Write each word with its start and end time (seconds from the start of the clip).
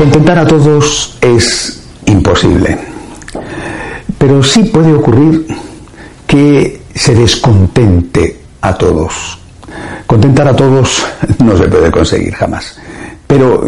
Contentar 0.00 0.38
a 0.38 0.46
todos 0.46 1.18
es 1.20 1.82
imposible, 2.06 2.78
pero 4.16 4.42
sí 4.42 4.64
puede 4.64 4.94
ocurrir 4.94 5.46
que 6.26 6.80
se 6.94 7.14
descontente 7.14 8.40
a 8.62 8.78
todos. 8.78 9.38
Contentar 10.06 10.48
a 10.48 10.56
todos 10.56 11.06
no 11.44 11.54
se 11.54 11.68
puede 11.68 11.90
conseguir 11.90 12.32
jamás, 12.32 12.80
pero 13.26 13.62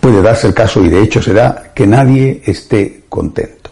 puede 0.00 0.20
darse 0.20 0.48
el 0.48 0.54
caso, 0.54 0.84
y 0.84 0.88
de 0.88 1.02
hecho 1.02 1.22
se 1.22 1.34
da, 1.34 1.70
que 1.72 1.86
nadie 1.86 2.42
esté 2.44 3.04
contento. 3.08 3.70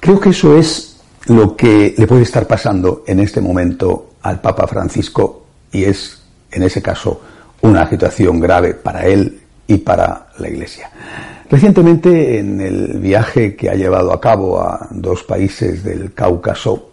Creo 0.00 0.18
que 0.18 0.30
eso 0.30 0.56
es 0.56 0.96
lo 1.26 1.54
que 1.54 1.94
le 1.94 2.06
puede 2.06 2.22
estar 2.22 2.46
pasando 2.46 3.04
en 3.06 3.20
este 3.20 3.42
momento 3.42 4.12
al 4.22 4.40
Papa 4.40 4.66
Francisco 4.66 5.44
y 5.72 5.84
es, 5.84 6.22
en 6.50 6.62
ese 6.62 6.80
caso, 6.80 7.20
una 7.60 7.86
situación 7.86 8.40
grave 8.40 8.72
para 8.72 9.04
él 9.04 9.42
y 9.68 9.76
para 9.76 10.26
la 10.38 10.48
Iglesia. 10.48 10.90
Recientemente, 11.48 12.38
en 12.38 12.60
el 12.60 12.98
viaje 12.98 13.54
que 13.54 13.70
ha 13.70 13.74
llevado 13.74 14.12
a 14.12 14.20
cabo 14.20 14.60
a 14.60 14.88
dos 14.90 15.22
países 15.22 15.84
del 15.84 16.12
Cáucaso, 16.12 16.90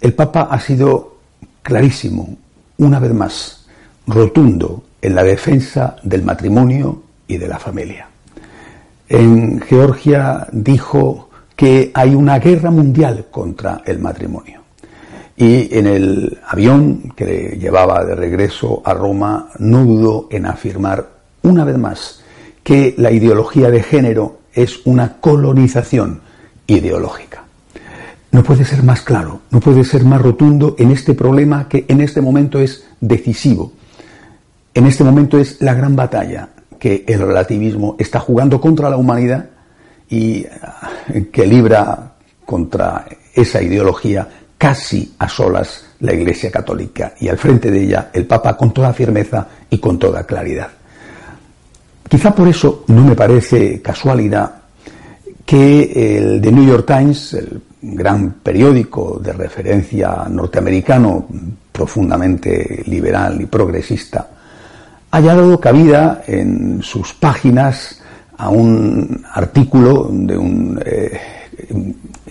el 0.00 0.12
Papa 0.14 0.48
ha 0.50 0.60
sido 0.60 1.16
clarísimo, 1.62 2.36
una 2.76 3.00
vez 3.00 3.12
más, 3.12 3.66
rotundo 4.06 4.84
en 5.02 5.14
la 5.14 5.24
defensa 5.24 5.96
del 6.02 6.22
matrimonio 6.22 7.02
y 7.26 7.38
de 7.38 7.48
la 7.48 7.58
familia. 7.58 8.08
En 9.08 9.60
Georgia 9.60 10.46
dijo 10.52 11.30
que 11.56 11.90
hay 11.94 12.14
una 12.14 12.38
guerra 12.38 12.70
mundial 12.70 13.26
contra 13.30 13.82
el 13.84 13.98
matrimonio. 13.98 14.62
Y 15.36 15.76
en 15.76 15.86
el 15.86 16.38
avión 16.46 17.12
que 17.16 17.24
le 17.24 17.58
llevaba 17.58 18.04
de 18.04 18.14
regreso 18.14 18.82
a 18.84 18.92
Roma 18.92 19.50
no 19.58 19.84
dudó 19.84 20.28
en 20.30 20.46
afirmar 20.46 21.08
una 21.42 21.64
vez 21.64 21.78
más 21.78 22.17
que 22.68 22.94
la 22.98 23.10
ideología 23.10 23.70
de 23.70 23.82
género 23.82 24.40
es 24.52 24.84
una 24.84 25.14
colonización 25.22 26.20
ideológica. 26.66 27.44
No 28.30 28.42
puede 28.42 28.66
ser 28.66 28.82
más 28.82 29.00
claro, 29.00 29.40
no 29.50 29.58
puede 29.58 29.84
ser 29.84 30.04
más 30.04 30.20
rotundo 30.20 30.76
en 30.78 30.90
este 30.90 31.14
problema 31.14 31.66
que 31.66 31.86
en 31.88 32.02
este 32.02 32.20
momento 32.20 32.60
es 32.60 32.84
decisivo. 33.00 33.72
En 34.74 34.86
este 34.86 35.02
momento 35.02 35.38
es 35.38 35.62
la 35.62 35.72
gran 35.72 35.96
batalla 35.96 36.50
que 36.78 37.06
el 37.08 37.20
relativismo 37.20 37.96
está 37.98 38.20
jugando 38.20 38.60
contra 38.60 38.90
la 38.90 38.98
humanidad 38.98 39.46
y 40.10 40.40
eh, 40.40 41.30
que 41.32 41.46
libra 41.46 42.16
contra 42.44 43.06
esa 43.32 43.62
ideología 43.62 44.28
casi 44.58 45.14
a 45.18 45.26
solas 45.26 45.86
la 46.00 46.12
Iglesia 46.12 46.50
Católica 46.50 47.14
y 47.18 47.28
al 47.28 47.38
frente 47.38 47.70
de 47.70 47.84
ella 47.84 48.10
el 48.12 48.26
Papa 48.26 48.58
con 48.58 48.74
toda 48.74 48.92
firmeza 48.92 49.48
y 49.70 49.78
con 49.78 49.98
toda 49.98 50.24
claridad. 50.24 50.68
Quizá 52.08 52.34
por 52.34 52.48
eso 52.48 52.84
no 52.88 53.04
me 53.04 53.14
parece 53.14 53.82
casualidad 53.82 54.52
que 55.44 56.16
el 56.16 56.40
The 56.40 56.52
New 56.52 56.66
York 56.66 56.86
Times, 56.86 57.34
el 57.34 57.60
gran 57.82 58.34
periódico 58.42 59.20
de 59.22 59.32
referencia 59.32 60.26
norteamericano, 60.28 61.26
profundamente 61.70 62.82
liberal 62.86 63.40
y 63.40 63.46
progresista, 63.46 64.28
haya 65.10 65.34
dado 65.34 65.60
cabida 65.60 66.22
en 66.26 66.82
sus 66.82 67.12
páginas 67.14 68.00
a 68.38 68.50
un 68.50 69.24
artículo 69.32 70.08
de 70.10 70.36
un 70.36 70.80
eh, 70.84 71.20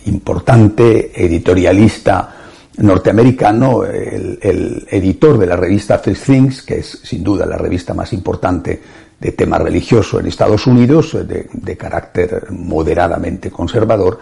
importante 0.05 1.11
editorialista 1.15 2.33
norteamericano, 2.77 3.83
el, 3.83 4.39
el, 4.41 4.87
editor 4.89 5.37
de 5.37 5.47
la 5.47 5.55
revista 5.55 5.97
First 5.97 6.25
Things, 6.25 6.61
que 6.61 6.79
es 6.79 6.99
sin 7.03 7.23
duda 7.23 7.45
la 7.45 7.57
revista 7.57 7.93
más 7.93 8.13
importante 8.13 8.79
de 9.19 9.31
tema 9.31 9.57
religioso 9.57 10.19
en 10.19 10.27
Estados 10.27 10.67
Unidos, 10.67 11.13
de, 11.27 11.49
de 11.51 11.77
carácter 11.77 12.51
moderadamente 12.51 13.49
conservador, 13.49 14.19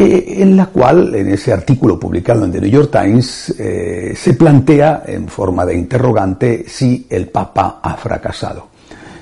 eh, 0.00 0.42
en 0.42 0.56
la 0.56 0.66
cual, 0.66 1.12
en 1.12 1.28
ese 1.28 1.52
artículo 1.52 1.98
publicado 1.98 2.44
en 2.44 2.52
The 2.52 2.60
New 2.60 2.70
York 2.70 2.90
Times, 2.92 3.52
eh, 3.58 4.12
se 4.16 4.34
plantea 4.34 5.02
en 5.04 5.26
forma 5.26 5.66
de 5.66 5.74
interrogante 5.74 6.66
si 6.68 7.08
el 7.10 7.26
Papa 7.26 7.80
ha 7.82 7.96
fracasado. 7.96 8.68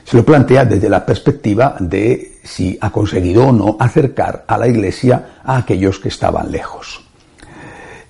Se 0.04 0.18
lo 0.18 0.24
plantea 0.24 0.66
desde 0.66 0.90
la 0.90 1.04
perspectiva 1.06 1.76
de 1.80 2.34
si 2.44 2.76
ha 2.78 2.90
conseguido 2.90 3.46
o 3.46 3.52
no 3.52 3.78
acercar 3.80 4.44
a 4.46 4.58
la 4.58 4.68
Iglesia 4.68 5.40
a 5.42 5.56
aquellos 5.56 5.98
que 5.98 6.08
estaban 6.08 6.52
lejos. 6.52 7.02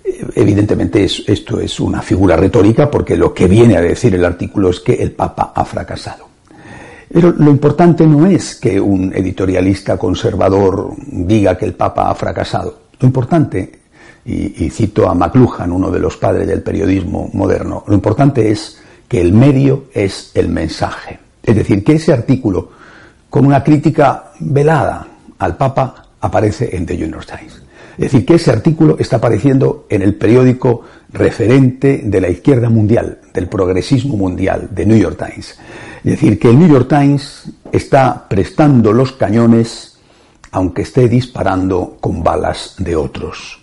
Eh, 0.05 0.27
evidentemente 0.35 1.05
esto 1.05 1.61
es 1.61 1.79
una 1.79 2.03
figura 2.03 2.37
retórica 2.37 2.91
porque 2.91 3.17
lo 3.17 3.33
que 3.33 3.47
viene 3.47 3.77
a 3.77 3.81
decir 3.81 4.13
el 4.13 4.25
artículo 4.25 4.71
es 4.71 4.81
que 4.81 4.95
el 4.95 5.13
Papa 5.13 5.53
ha 5.55 5.65
fracasado. 5.65 6.36
Pero 7.17 7.33
lo 7.33 7.51
importante 7.51 8.07
no 8.07 8.27
es 8.27 8.57
que 8.57 8.79
un 8.79 9.11
editorialista 9.15 9.97
conservador 9.97 10.93
diga 11.07 11.57
que 11.57 11.65
el 11.65 11.73
Papa 11.73 12.11
ha 12.11 12.15
fracasado. 12.15 12.79
Lo 13.01 13.07
importante, 13.07 13.73
y, 14.27 14.69
cito 14.69 15.09
a 15.09 15.15
McLuhan, 15.15 15.73
uno 15.73 15.91
de 15.91 15.99
los 15.99 16.19
padres 16.19 16.47
del 16.47 16.61
periodismo 16.61 17.31
moderno, 17.33 17.85
lo 17.87 17.95
importante 17.95 18.51
es 18.51 18.83
que 19.09 19.19
el 19.23 19.33
medio 19.33 19.85
es 19.95 20.31
el 20.35 20.51
mensaje. 20.51 21.19
Es 21.43 21.57
decir, 21.57 21.83
que 21.83 21.95
ese 21.95 22.13
artículo, 22.13 22.69
con 23.31 23.47
una 23.47 23.65
crítica 23.65 24.33
velada 24.41 25.09
al 25.39 25.57
Papa, 25.57 26.09
aparece 26.21 26.77
en 26.77 26.85
The 26.85 26.99
New 26.99 27.13
York 27.13 27.35
Times. 27.35 27.63
Es 27.97 28.13
decir, 28.13 28.27
que 28.27 28.35
ese 28.35 28.51
artículo 28.51 28.99
está 28.99 29.17
apareciendo 29.17 29.87
en 29.89 30.03
el 30.03 30.17
periódico 30.17 30.83
referente 31.15 32.03
de 32.05 32.21
la 32.21 32.29
izquierda 32.29 32.69
mundial, 32.69 33.21
del 33.33 33.49
progresismo 33.49 34.19
mundial, 34.19 34.69
The 34.75 34.85
New 34.85 34.99
York 34.99 35.17
Times. 35.17 35.59
Es 36.07 36.13
decir, 36.13 36.39
que 36.39 36.51
el 36.51 36.59
New 36.61 36.69
York 36.69 36.89
Times 36.89 37.47
está 37.73 38.29
prestando 38.29 38.93
los 38.93 39.11
cañones 39.11 39.99
aunque 40.53 40.83
esté 40.83 41.09
disparando 41.09 41.97
con 42.01 42.23
balas 42.23 42.77
de 42.79 42.95
otros. 42.95 43.59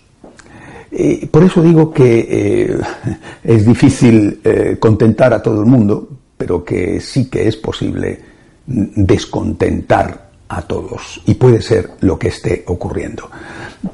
Eh, 0.92 1.26
por 1.32 1.44
eso 1.44 1.64
digo 1.64 1.94
que 1.94 2.28
eh, 2.30 2.78
es 3.46 3.66
difícil 3.66 4.42
eh, 4.44 4.76
contentar 4.78 5.34
a 5.34 5.42
todo 5.42 5.62
el 5.62 5.68
mundo, 5.68 6.10
pero 6.38 6.66
que 6.66 7.00
sí 7.00 7.30
que 7.30 7.48
es 7.48 7.56
posible 7.56 8.20
descontentar 8.66 10.30
a 10.50 10.62
todos. 10.64 11.22
Y 11.26 11.36
puede 11.36 11.62
ser 11.62 11.92
lo 12.02 12.20
que 12.20 12.28
esté 12.28 12.66
ocurriendo. 12.68 13.30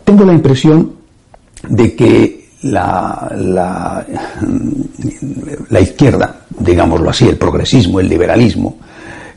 Tengo 0.03 0.25
la 0.25 0.33
impresión 0.33 0.95
de 1.67 1.95
que 1.95 2.48
la, 2.63 3.31
la, 3.35 4.05
la 5.69 5.79
izquierda, 5.79 6.41
digámoslo 6.57 7.09
así, 7.09 7.27
el 7.27 7.37
progresismo, 7.37 7.99
el 7.99 8.09
liberalismo, 8.09 8.77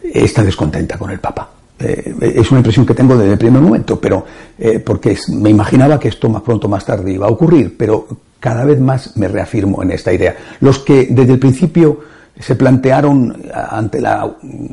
está 0.03 0.43
descontenta 0.43 0.99
con 0.99 1.11
el 1.11 1.21
Papa. 1.21 1.49
Eh, 1.79 2.33
es 2.37 2.51
una 2.51 2.61
impresión 2.61 2.87
que 2.87 2.95
tengo 2.95 3.17
desde 3.17 3.33
el 3.33 3.39
primer 3.39 3.61
momento, 3.61 4.01
pero 4.01 4.25
eh, 4.59 4.79
porque 4.79 5.17
me 5.29 5.51
imaginaba 5.51 5.99
que 5.99 6.09
esto 6.09 6.29
más 6.29 6.43
pronto 6.43 6.69
más 6.69 6.85
tarde 6.85 7.13
iba 7.13 7.27
a 7.27 7.31
ocurrir, 7.31 7.77
pero 7.77 8.07
cada 8.39 8.65
vez 8.65 8.81
más 8.81 9.17
me 9.17 9.29
reafirmo 9.29 9.83
en 9.83 9.93
esta 9.93 10.13
idea. 10.13 10.37
Los 10.61 10.81
que 10.81 11.09
desde 11.11 11.35
el 11.35 11.39
principio 11.39 12.01
se 12.39 12.57
plantearon 12.57 13.43
ante 13.53 14.01
la 14.01 14.25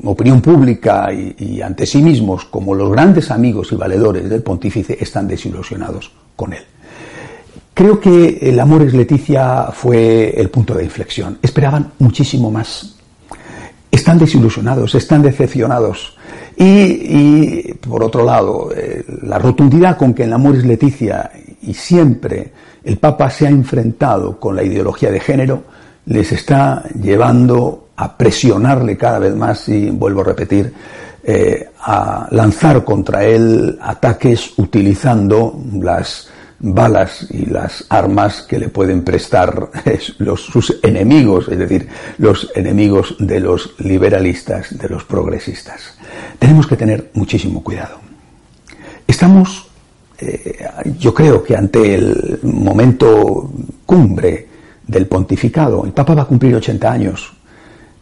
opinión 0.04 0.42
pública 0.42 1.10
y, 1.12 1.62
ante 1.62 1.86
sí 1.86 2.02
mismos 2.02 2.46
como 2.46 2.74
los 2.74 2.90
grandes 2.90 3.32
amigos 3.32 3.72
y 3.72 3.76
valedores 3.76 4.30
del 4.30 4.42
pontífice 4.42 4.98
están 5.00 5.28
desilusionados 5.28 6.12
con 6.36 6.54
él. 6.54 6.64
Creo 7.80 7.98
que 7.98 8.40
el 8.42 8.60
Amores 8.60 8.94
Leticia 8.94 9.70
fue 9.72 10.38
el 10.38 10.50
punto 10.50 10.74
de 10.74 10.84
inflexión. 10.84 11.40
Esperaban 11.42 11.94
muchísimo 12.00 12.52
más. 12.52 12.94
Están 13.90 14.18
desilusionados, 14.18 14.96
están 14.96 15.22
decepcionados. 15.22 16.18
Y, 16.58 17.74
por 17.76 18.04
otro 18.04 18.26
lado, 18.26 18.70
eh, 18.76 19.06
la 19.22 19.40
rotundidad 19.40 19.96
con 19.96 20.14
que 20.14 20.26
el 20.26 20.34
Amores 20.34 20.66
Leticia 20.66 21.32
y 21.62 21.74
siempre 21.74 22.52
el 22.84 22.98
Papa 22.98 23.30
se 23.30 23.48
ha 23.48 23.50
enfrentado 23.50 24.38
con 24.38 24.58
la 24.58 24.64
ideología 24.64 25.10
de 25.10 25.22
género 25.22 25.64
les 26.08 26.34
está 26.34 26.84
llevando 27.02 27.92
a 27.96 28.18
presionarle 28.18 28.98
cada 28.98 29.20
vez 29.20 29.34
más 29.38 29.70
y 29.70 29.90
vuelvo 29.90 30.20
a 30.20 30.26
repetir, 30.26 30.74
eh, 31.24 31.70
a 31.80 32.28
lanzar 32.32 32.84
contra 32.84 33.24
él 33.24 33.80
ataques 33.82 34.52
utilizando 34.58 35.58
las 35.80 36.30
balas 36.60 37.28
y 37.30 37.46
las 37.46 37.86
armas 37.90 38.42
que 38.42 38.60
le 38.60 38.70
pueden 38.70 39.04
prestar 39.04 39.70
sus 40.36 40.80
enemigos, 40.84 41.48
es 41.50 41.58
decir, 41.58 41.88
los 42.18 42.52
enemigos 42.56 43.16
de 43.20 43.40
los 43.40 43.76
liberalistas, 43.80 44.78
de 44.78 44.90
los 44.90 45.04
progresistas. 45.06 45.98
Tenemos 46.38 46.68
que 46.68 46.76
tener 46.76 47.12
muchísimo 47.14 47.64
cuidado. 47.64 48.00
Estamos, 49.08 49.68
eh, 50.20 50.66
yo 50.98 51.14
creo 51.14 51.44
que 51.44 51.56
ante 51.56 51.96
el 51.96 52.40
momento 52.44 53.52
cumbre 53.86 54.48
del 54.86 55.08
pontificado, 55.08 55.86
el 55.86 55.92
Papa 55.92 56.16
va 56.16 56.24
a 56.24 56.28
cumplir 56.28 56.56
80 56.56 56.92
años, 56.92 57.34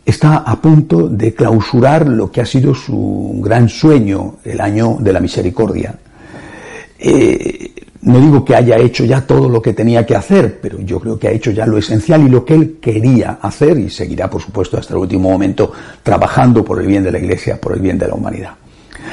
está 0.06 0.38
a 0.38 0.62
punto 0.62 1.10
de 1.10 1.34
clausurar 1.34 2.08
lo 2.08 2.32
que 2.32 2.42
ha 2.42 2.46
sido 2.46 2.74
su 2.74 3.40
gran 3.44 3.68
sueño, 3.68 4.38
el 4.44 4.62
año 4.62 4.98
de 5.00 5.14
la 5.14 5.20
misericordia. 5.20 5.98
Eh, 7.00 7.74
no 8.08 8.22
digo 8.22 8.46
que 8.46 8.56
haya 8.56 8.78
hecho 8.78 9.04
ya 9.04 9.22
todo 9.28 9.50
lo 9.50 9.62
que 9.62 9.74
tenía 9.74 10.06
que 10.06 10.16
hacer, 10.16 10.60
pero 10.62 10.80
yo 10.80 10.98
creo 11.00 11.20
que 11.20 11.28
ha 11.28 11.32
hecho 11.32 11.52
ya 11.52 11.66
lo 11.66 11.78
esencial 11.78 12.26
y 12.26 12.30
lo 12.30 12.46
que 12.46 12.54
él 12.54 12.78
quería 12.82 13.40
hacer 13.42 13.78
y 13.78 13.90
seguirá, 13.90 14.30
por 14.30 14.42
supuesto, 14.42 14.78
hasta 14.78 14.94
el 14.94 15.00
último 15.02 15.30
momento 15.30 15.74
trabajando 16.04 16.64
por 16.64 16.80
el 16.80 16.88
bien 16.88 17.04
de 17.04 17.12
la 17.12 17.20
Iglesia, 17.20 17.60
por 17.60 17.74
el 17.74 17.82
bien 17.82 17.98
de 17.98 18.08
la 18.08 18.14
humanidad. 18.14 18.52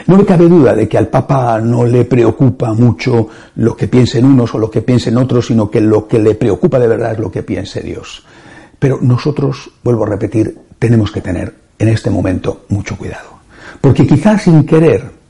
No 0.07 0.17
me 0.17 0.25
cabe 0.25 0.49
duda 0.49 0.77
de 0.77 0.89
que 0.89 0.97
al 0.97 1.09
Papa 1.09 1.61
no 1.61 1.85
le 1.85 2.05
preocupa 2.05 2.73
mucho 2.73 3.29
lo 3.57 3.77
que 3.77 3.89
piensen 3.89 4.25
unos 4.25 4.55
o 4.55 4.59
lo 4.59 4.71
que 4.71 4.83
piensen 4.83 5.17
otros, 5.17 5.49
sino 5.49 5.69
que 5.69 5.81
lo 5.81 6.07
que 6.07 6.21
le 6.21 6.37
preocupa 6.37 6.79
de 6.79 6.87
verdad 6.87 7.13
es 7.13 7.19
lo 7.19 7.33
que 7.33 7.43
piense 7.43 7.81
Dios. 7.81 8.25
Pero 8.79 8.99
nosotros, 9.03 9.71
vuelvo 9.83 10.05
a 10.05 10.11
repetir, 10.11 10.57
tenemos 10.79 11.11
que 11.11 11.21
tener 11.21 11.53
en 11.81 11.89
este 11.89 12.11
momento 12.11 12.67
mucho 12.69 12.97
cuidado. 12.97 13.41
Porque 13.81 14.07
quizás 14.07 14.43
sin 14.43 14.65
querer 14.65 15.24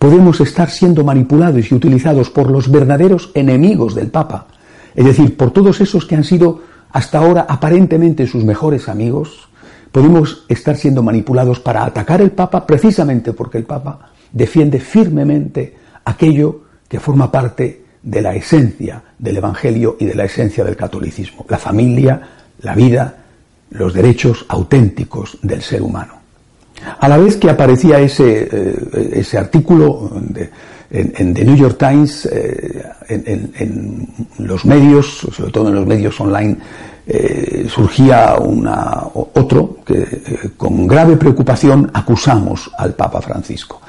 podemos 0.00 0.40
estar 0.40 0.70
siendo 0.70 1.04
manipulados 1.04 1.70
y 1.70 1.74
utilizados 1.74 2.30
por 2.30 2.50
los 2.50 2.70
verdaderos 2.70 3.30
enemigos 3.34 3.94
del 3.94 4.08
Papa, 4.08 4.46
es 4.94 5.04
decir, 5.04 5.36
por 5.36 5.50
todos 5.50 5.82
esos 5.82 6.06
que 6.06 6.16
han 6.16 6.24
sido 6.24 6.62
hasta 6.90 7.18
ahora 7.18 7.44
aparentemente 7.46 8.26
sus 8.26 8.42
mejores 8.42 8.88
amigos, 8.88 9.50
podemos 9.92 10.46
estar 10.48 10.74
siendo 10.78 11.02
manipulados 11.02 11.60
para 11.60 11.84
atacar 11.84 12.22
el 12.22 12.30
Papa 12.30 12.66
precisamente 12.66 13.34
porque 13.34 13.58
el 13.58 13.64
Papa 13.64 14.10
defiende 14.32 14.80
firmemente 14.80 15.76
aquello 16.06 16.62
que 16.88 16.98
forma 16.98 17.30
parte 17.30 17.84
de 18.02 18.22
la 18.22 18.34
esencia 18.34 19.02
del 19.18 19.36
Evangelio 19.36 19.98
y 20.00 20.06
de 20.06 20.14
la 20.14 20.24
esencia 20.24 20.64
del 20.64 20.76
catolicismo, 20.76 21.44
la 21.46 21.58
familia, 21.58 22.22
la 22.62 22.74
vida, 22.74 23.16
los 23.68 23.92
derechos 23.92 24.46
auténticos 24.48 25.36
del 25.42 25.60
ser 25.60 25.82
humano. 25.82 26.19
A 26.98 27.08
la 27.08 27.16
vez 27.18 27.36
que 27.36 27.50
aparecía 27.50 28.00
ese, 28.00 28.48
eh, 28.50 29.10
ese 29.14 29.38
artículo 29.38 30.10
en, 30.90 31.34
The 31.34 31.44
New 31.44 31.56
York 31.56 31.76
Times, 31.78 32.26
eh, 32.26 32.82
en, 33.08 34.08
los 34.38 34.64
medios, 34.64 35.26
sobre 35.32 35.52
todo 35.52 35.68
en 35.68 35.76
los 35.76 35.86
medios 35.86 36.20
online, 36.20 36.56
eh, 37.06 37.66
surgía 37.68 38.36
otro 38.36 39.78
que 39.84 40.52
con 40.56 40.86
grave 40.86 41.16
preocupación 41.16 41.90
acusamos 41.94 42.70
al 42.76 42.94
Papa 42.94 43.20
Francisco. 43.20 43.80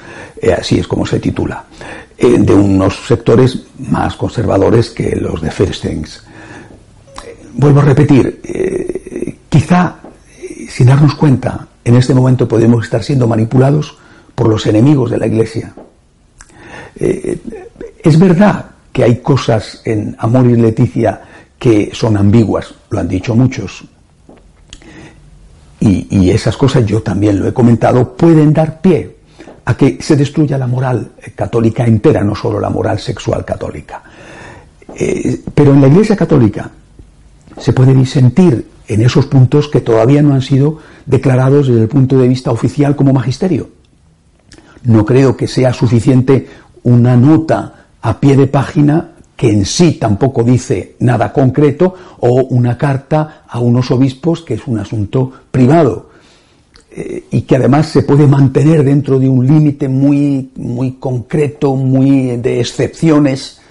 así 0.58 0.78
es 0.78 0.86
como 0.86 1.04
se 1.06 1.18
titula. 1.18 1.64
de 2.18 2.54
unos 2.54 3.06
sectores 3.06 3.58
más 3.90 4.14
conservadores 4.14 4.90
que 4.90 5.16
los 5.16 5.40
de 5.40 5.50
First 5.50 5.82
Things. 5.82 6.22
Vuelvo 7.54 7.80
a 7.80 7.84
repetir, 7.84 8.40
quizá 9.48 9.96
sin 10.68 10.86
darnos 10.86 11.14
cuenta, 11.14 11.66
en 11.84 11.96
este 11.96 12.14
momento 12.14 12.46
podemos 12.46 12.84
estar 12.84 13.02
siendo 13.02 13.26
manipulados 13.26 13.96
por 14.34 14.48
los 14.48 14.66
enemigos 14.66 15.10
de 15.10 15.18
la 15.18 15.26
Iglesia. 15.26 15.72
Eh, 16.96 17.38
es 18.02 18.18
verdad 18.18 18.66
que 18.92 19.04
hay 19.04 19.16
cosas 19.18 19.80
en 19.84 20.14
Amor 20.18 20.46
y 20.46 20.56
Leticia 20.56 21.20
que 21.58 21.90
son 21.92 22.16
ambiguas, 22.16 22.74
lo 22.90 23.00
han 23.00 23.08
dicho 23.08 23.34
muchos. 23.34 23.84
Y, 25.80 26.30
esas 26.30 26.56
cosas 26.56 26.86
yo 26.86 27.02
también 27.02 27.40
lo 27.40 27.48
he 27.48 27.52
comentado, 27.52 28.16
pueden 28.16 28.52
dar 28.52 28.80
pie 28.80 29.16
a 29.64 29.76
que 29.76 29.98
se 30.00 30.16
destruya 30.16 30.56
la 30.56 30.68
moral 30.68 31.12
católica 31.34 31.84
entera, 31.84 32.22
no 32.22 32.34
solo 32.34 32.60
la 32.60 32.70
moral 32.70 32.98
sexual 33.00 33.44
católica. 33.44 34.02
Eh, 34.94 35.42
pero 35.54 35.74
en 35.74 35.80
la 35.80 35.88
Iglesia 35.88 36.16
católica 36.16 36.70
se 37.58 37.72
puede 37.72 37.94
disentir 37.94 38.71
en 38.94 39.02
esos 39.02 39.26
puntos 39.26 39.68
que 39.68 39.80
todavía 39.80 40.22
no 40.22 40.34
han 40.34 40.42
sido 40.42 40.78
declarados 41.06 41.68
desde 41.68 41.82
el 41.82 41.88
punto 41.88 42.18
de 42.18 42.28
vista 42.28 42.50
oficial 42.50 42.96
como 42.96 43.12
magisterio. 43.12 43.70
No 44.84 45.04
creo 45.04 45.36
que 45.36 45.46
sea 45.46 45.72
suficiente 45.72 46.48
una 46.82 47.16
nota 47.16 47.86
a 48.02 48.20
pie 48.20 48.36
de 48.36 48.46
página 48.46 49.12
que 49.36 49.50
en 49.50 49.64
sí 49.64 49.92
tampoco 49.92 50.44
dice 50.44 50.96
nada 51.00 51.32
concreto 51.32 51.94
o 52.20 52.44
una 52.50 52.76
carta 52.76 53.44
a 53.48 53.58
unos 53.58 53.90
obispos 53.90 54.42
que 54.42 54.54
es 54.54 54.66
un 54.66 54.78
asunto 54.78 55.32
privado 55.50 56.10
eh, 56.90 57.24
y 57.30 57.42
que 57.42 57.56
además 57.56 57.86
se 57.86 58.02
puede 58.02 58.26
mantener 58.26 58.84
dentro 58.84 59.18
de 59.18 59.28
un 59.28 59.46
límite 59.46 59.88
muy, 59.88 60.50
muy 60.56 60.92
concreto, 60.92 61.74
muy 61.74 62.36
de 62.36 62.60
excepciones 62.60 63.61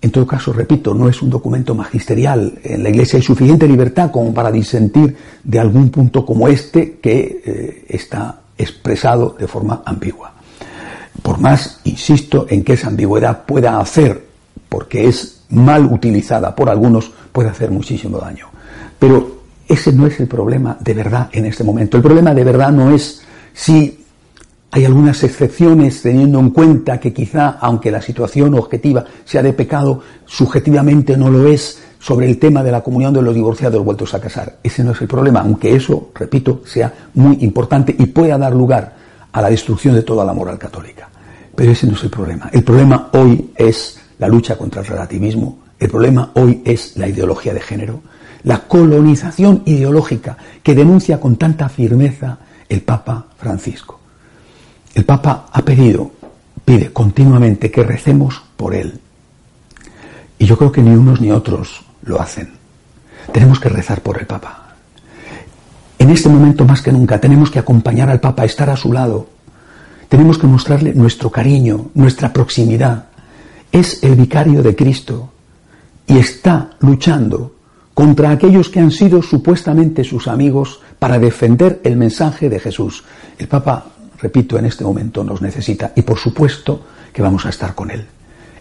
en 0.00 0.10
todo 0.12 0.26
caso, 0.26 0.52
repito, 0.52 0.94
no 0.94 1.08
es 1.08 1.20
un 1.22 1.30
documento 1.30 1.74
magisterial. 1.74 2.58
En 2.62 2.82
la 2.84 2.90
Iglesia 2.90 3.16
hay 3.16 3.22
suficiente 3.22 3.66
libertad 3.66 4.10
como 4.12 4.32
para 4.32 4.52
disentir 4.52 5.16
de 5.42 5.58
algún 5.58 5.90
punto 5.90 6.24
como 6.24 6.46
este 6.46 6.98
que 6.98 7.42
eh, 7.44 7.84
está 7.88 8.40
expresado 8.56 9.36
de 9.38 9.48
forma 9.48 9.82
ambigua. 9.84 10.34
Por 11.22 11.38
más, 11.40 11.80
insisto, 11.84 12.46
en 12.48 12.62
que 12.62 12.74
esa 12.74 12.88
ambigüedad 12.88 13.44
pueda 13.44 13.80
hacer, 13.80 14.24
porque 14.68 15.08
es 15.08 15.40
mal 15.50 15.86
utilizada 15.86 16.54
por 16.54 16.70
algunos, 16.70 17.10
puede 17.32 17.48
hacer 17.48 17.72
muchísimo 17.72 18.18
daño. 18.18 18.46
Pero 19.00 19.38
ese 19.66 19.92
no 19.92 20.06
es 20.06 20.20
el 20.20 20.28
problema 20.28 20.76
de 20.78 20.94
verdad 20.94 21.28
en 21.32 21.46
este 21.46 21.64
momento. 21.64 21.96
El 21.96 22.02
problema 22.04 22.34
de 22.34 22.44
verdad 22.44 22.70
no 22.70 22.92
es 22.92 23.22
si 23.52 24.04
hay 24.70 24.84
algunas 24.84 25.22
excepciones 25.24 26.02
teniendo 26.02 26.38
en 26.38 26.50
cuenta 26.50 27.00
que 27.00 27.12
quizá, 27.12 27.56
aunque 27.60 27.90
la 27.90 28.02
situación 28.02 28.54
objetiva 28.54 29.04
sea 29.24 29.42
de 29.42 29.54
pecado, 29.54 30.02
subjetivamente 30.26 31.16
no 31.16 31.30
lo 31.30 31.48
es 31.48 31.82
sobre 31.98 32.26
el 32.26 32.38
tema 32.38 32.62
de 32.62 32.70
la 32.70 32.82
comunión 32.82 33.14
de 33.14 33.22
los 33.22 33.34
divorciados 33.34 33.82
vueltos 33.82 34.12
a 34.14 34.20
casar. 34.20 34.58
Ese 34.62 34.84
no 34.84 34.92
es 34.92 35.00
el 35.00 35.08
problema, 35.08 35.40
aunque 35.40 35.74
eso, 35.74 36.10
repito, 36.14 36.62
sea 36.66 36.92
muy 37.14 37.38
importante 37.40 37.94
y 37.98 38.06
pueda 38.06 38.36
dar 38.36 38.54
lugar 38.54 38.94
a 39.32 39.40
la 39.40 39.50
destrucción 39.50 39.94
de 39.94 40.02
toda 40.02 40.24
la 40.24 40.34
moral 40.34 40.58
católica. 40.58 41.08
Pero 41.54 41.72
ese 41.72 41.86
no 41.86 41.94
es 41.94 42.04
el 42.04 42.10
problema. 42.10 42.50
El 42.52 42.62
problema 42.62 43.08
hoy 43.12 43.50
es 43.56 43.98
la 44.18 44.28
lucha 44.28 44.56
contra 44.56 44.82
el 44.82 44.86
relativismo, 44.86 45.60
el 45.78 45.88
problema 45.88 46.30
hoy 46.34 46.62
es 46.64 46.96
la 46.96 47.08
ideología 47.08 47.54
de 47.54 47.60
género, 47.60 48.00
la 48.42 48.68
colonización 48.68 49.62
ideológica 49.64 50.36
que 50.62 50.74
denuncia 50.74 51.18
con 51.18 51.36
tanta 51.36 51.68
firmeza 51.68 52.38
el 52.68 52.82
Papa 52.82 53.26
Francisco. 53.36 53.97
El 54.94 55.04
Papa 55.04 55.46
ha 55.52 55.62
pedido, 55.62 56.10
pide 56.64 56.92
continuamente 56.92 57.70
que 57.70 57.82
recemos 57.82 58.42
por 58.56 58.74
él. 58.74 59.00
Y 60.38 60.46
yo 60.46 60.56
creo 60.56 60.72
que 60.72 60.82
ni 60.82 60.90
unos 60.90 61.20
ni 61.20 61.30
otros 61.30 61.82
lo 62.02 62.20
hacen. 62.20 62.52
Tenemos 63.32 63.60
que 63.60 63.68
rezar 63.68 64.00
por 64.00 64.18
el 64.18 64.26
Papa. 64.26 64.74
En 65.98 66.10
este 66.10 66.28
momento 66.28 66.64
más 66.64 66.80
que 66.80 66.92
nunca 66.92 67.20
tenemos 67.20 67.50
que 67.50 67.58
acompañar 67.58 68.08
al 68.08 68.20
Papa, 68.20 68.44
estar 68.44 68.70
a 68.70 68.76
su 68.76 68.92
lado. 68.92 69.28
Tenemos 70.08 70.38
que 70.38 70.46
mostrarle 70.46 70.94
nuestro 70.94 71.30
cariño, 71.30 71.90
nuestra 71.94 72.32
proximidad. 72.32 73.06
Es 73.70 74.02
el 74.02 74.14
vicario 74.14 74.62
de 74.62 74.74
Cristo 74.74 75.30
y 76.06 76.18
está 76.18 76.70
luchando 76.80 77.54
contra 77.92 78.30
aquellos 78.30 78.68
que 78.68 78.80
han 78.80 78.92
sido 78.92 79.22
supuestamente 79.22 80.04
sus 80.04 80.28
amigos 80.28 80.80
para 80.98 81.18
defender 81.18 81.80
el 81.82 81.96
mensaje 81.96 82.48
de 82.48 82.60
Jesús. 82.60 83.04
El 83.38 83.48
Papa 83.48 83.86
repito, 84.20 84.58
en 84.58 84.66
este 84.66 84.84
momento 84.84 85.24
nos 85.24 85.42
necesita 85.42 85.92
y 85.94 86.02
por 86.02 86.18
supuesto 86.18 86.84
que 87.12 87.22
vamos 87.22 87.46
a 87.46 87.50
estar 87.50 87.74
con 87.74 87.90
Él. 87.90 88.06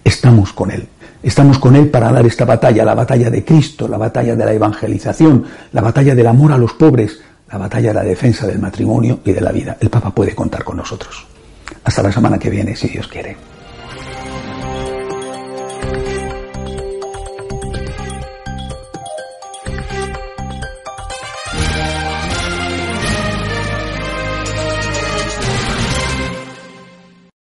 Estamos 0.04 0.54
con 0.54 0.72
Él. 0.72 0.88
Estamos 1.22 1.60
con 1.60 1.76
Él 1.76 1.90
para 1.90 2.12
dar 2.12 2.26
esta 2.26 2.46
batalla, 2.46 2.86
la 2.86 2.94
batalla 2.94 3.30
de 3.30 3.44
Cristo, 3.44 3.88
la 3.88 3.98
batalla 3.98 4.36
de 4.36 4.46
la 4.46 4.54
evangelización, 4.54 5.46
la 5.74 5.82
batalla 5.82 6.16
del 6.16 6.28
amor 6.28 6.54
a 6.54 6.58
los 6.58 6.74
pobres, 6.74 7.20
la 7.52 7.58
batalla 7.58 7.90
de 7.90 7.96
la 7.96 8.04
defensa 8.04 8.46
del 8.46 8.60
matrimonio 8.60 9.20
y 9.26 9.32
de 9.32 9.42
la 9.42 9.52
vida. 9.52 9.78
El 9.80 9.90
Papa 9.90 10.12
puede 10.12 10.36
contar 10.36 10.64
con 10.64 10.78
nosotros. 10.78 11.26
Hasta 11.84 12.04
la 12.04 12.12
semana 12.12 12.38
que 12.38 12.50
viene, 12.50 12.76
si 12.76 12.88
Dios 12.88 13.08
quiere. 13.08 13.57